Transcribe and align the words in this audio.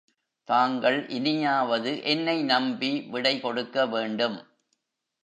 தாங்கள் 0.47 1.09
இனியாவது 1.09 2.03
என்னை 2.03 2.43
நம்பி 2.43 3.07
விடைகொடுக்க 3.11 3.85
வேண்டும். 3.89 4.37